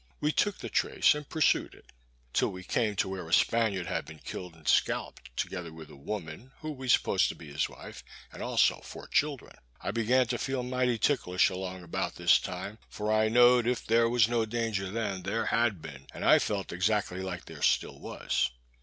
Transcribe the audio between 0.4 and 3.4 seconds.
this trace and pursued it, till we came to where a